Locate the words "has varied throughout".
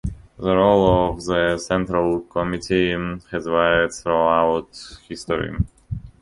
3.29-4.75